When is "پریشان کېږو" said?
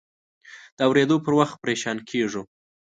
1.63-2.43